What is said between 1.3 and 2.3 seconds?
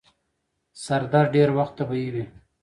ډير وخت طبیعي وي.